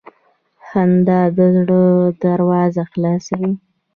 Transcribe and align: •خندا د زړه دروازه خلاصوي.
•خندا 0.67 1.21
د 1.37 1.39
زړه 1.55 1.81
دروازه 2.23 2.83
خلاصوي. 2.91 3.53